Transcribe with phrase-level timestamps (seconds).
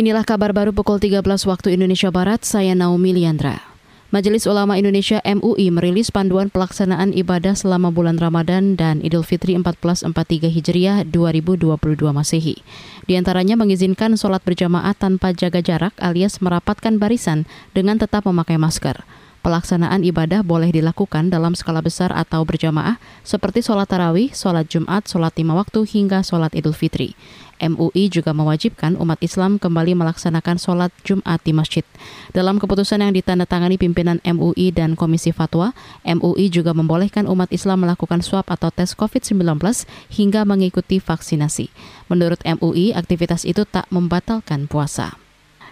[0.00, 3.60] Inilah kabar baru pukul 13 waktu Indonesia Barat, saya Naomi Liandra.
[4.08, 10.56] Majelis Ulama Indonesia MUI merilis panduan pelaksanaan ibadah selama bulan Ramadan dan Idul Fitri 1443
[10.56, 12.64] Hijriah 2022 Masehi.
[13.04, 17.44] Di antaranya mengizinkan sholat berjamaah tanpa jaga jarak alias merapatkan barisan
[17.76, 19.04] dengan tetap memakai masker.
[19.44, 25.36] Pelaksanaan ibadah boleh dilakukan dalam skala besar atau berjamaah, seperti sholat tarawih, sholat Jumat, sholat
[25.36, 27.12] lima waktu, hingga sholat Idul Fitri.
[27.60, 31.84] MUI juga mewajibkan umat Islam kembali melaksanakan sholat Jumat di masjid.
[32.32, 38.24] Dalam keputusan yang ditandatangani pimpinan MUI dan Komisi Fatwa, MUI juga membolehkan umat Islam melakukan
[38.24, 39.60] swab atau tes COVID-19
[40.08, 41.68] hingga mengikuti vaksinasi.
[42.08, 45.20] Menurut MUI, aktivitas itu tak membatalkan puasa.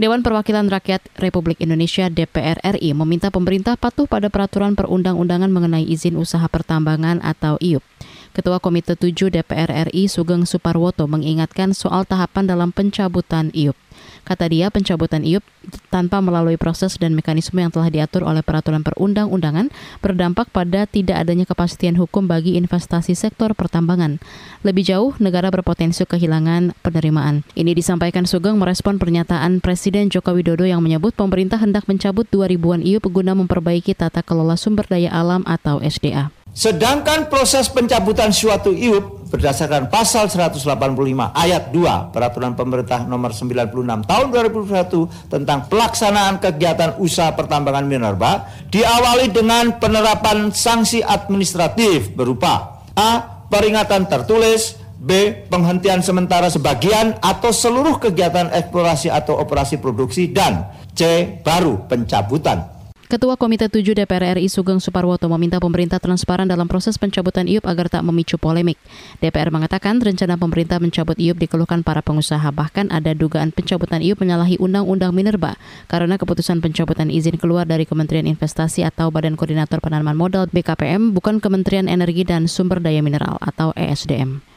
[0.00, 6.16] Dewan Perwakilan Rakyat Republik Indonesia DPR RI meminta pemerintah patuh pada peraturan perundang-undangan mengenai izin
[6.16, 7.84] usaha pertambangan atau IUP.
[8.32, 13.76] Ketua Komite 7 DPR RI Sugeng Suparwoto mengingatkan soal tahapan dalam pencabutan IUP.
[14.22, 15.42] Kata dia, pencabutan IUP
[15.90, 21.42] tanpa melalui proses dan mekanisme yang telah diatur oleh peraturan perundang-undangan berdampak pada tidak adanya
[21.42, 24.22] kepastian hukum bagi investasi sektor pertambangan.
[24.62, 27.42] Lebih jauh, negara berpotensi kehilangan penerimaan.
[27.58, 32.80] Ini disampaikan Sugeng merespon pernyataan Presiden Joko Widodo yang menyebut pemerintah hendak mencabut 2 ribuan
[32.82, 36.30] IUP guna memperbaiki tata kelola sumber daya alam atau SDA.
[36.52, 40.60] Sedangkan proses pencabutan suatu IUP berdasarkan pasal 185
[41.32, 49.32] ayat 2 Peraturan Pemerintah nomor 96 tahun 2021 tentang pelaksanaan kegiatan usaha pertambangan minerba diawali
[49.32, 53.40] dengan penerapan sanksi administratif berupa A.
[53.48, 55.44] Peringatan tertulis B.
[55.48, 61.26] Penghentian sementara sebagian atau seluruh kegiatan eksplorasi atau operasi produksi dan C.
[61.40, 62.81] Baru pencabutan
[63.12, 67.92] Ketua Komite 7 DPR RI Sugeng Suparwoto meminta pemerintah transparan dalam proses pencabutan IUP agar
[67.92, 68.80] tak memicu polemik.
[69.20, 74.56] DPR mengatakan rencana pemerintah mencabut IUP dikeluhkan para pengusaha, bahkan ada dugaan pencabutan IUP menyalahi
[74.56, 75.60] Undang-Undang Minerba
[75.92, 81.36] karena keputusan pencabutan izin keluar dari Kementerian Investasi atau Badan Koordinator Penanaman Modal BKPM bukan
[81.36, 84.51] Kementerian Energi dan Sumber Daya Mineral atau ESDM.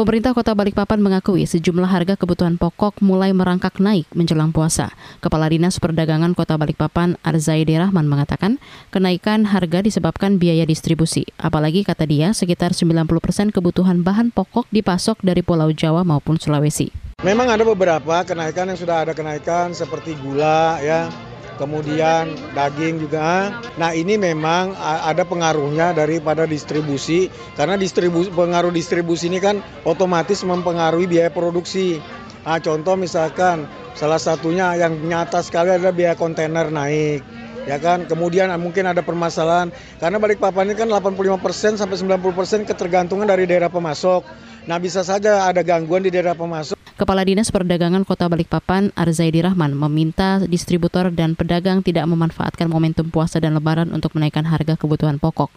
[0.00, 4.96] Pemerintah Kota Balikpapan mengakui sejumlah harga kebutuhan pokok mulai merangkak naik menjelang puasa.
[5.20, 8.56] Kepala Dinas Perdagangan Kota Balikpapan Arzaidi Rahman mengatakan
[8.88, 11.28] kenaikan harga disebabkan biaya distribusi.
[11.36, 16.88] Apalagi kata dia sekitar 90% kebutuhan bahan pokok dipasok dari Pulau Jawa maupun Sulawesi.
[17.20, 21.12] Memang ada beberapa kenaikan yang sudah ada kenaikan seperti gula ya,
[21.60, 23.52] kemudian daging juga.
[23.76, 27.28] Nah ini memang ada pengaruhnya daripada distribusi,
[27.60, 32.00] karena distribusi, pengaruh distribusi ini kan otomatis mempengaruhi biaya produksi.
[32.40, 37.20] Nah, contoh misalkan salah satunya yang nyata sekali adalah biaya kontainer naik
[37.68, 39.68] ya kan kemudian mungkin ada permasalahan
[40.00, 44.24] karena Balikpapan ini kan 85% sampai 90% ketergantungan dari daerah pemasok
[44.64, 49.72] nah bisa saja ada gangguan di daerah pemasok Kepala Dinas Perdagangan Kota Balikpapan Arzaidi Rahman
[49.72, 55.48] meminta distributor dan pedagang tidak memanfaatkan momentum puasa dan lebaran untuk menaikkan harga kebutuhan pokok.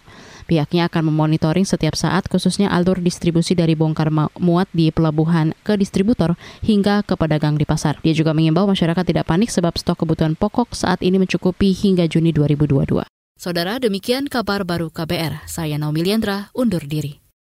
[0.48, 4.08] Pihaknya akan memonitoring setiap saat khususnya alur distribusi dari bongkar
[4.40, 8.00] muat di pelabuhan ke distributor hingga ke pedagang di pasar.
[8.00, 12.32] Dia juga mengimbau masyarakat tidak panik sebab stok kebutuhan pokok saat ini mencukupi hingga Juni
[12.32, 13.04] 2022.
[13.36, 15.44] Saudara, demikian kabar baru KBR.
[15.52, 17.23] Saya Naomi Liandra, undur diri.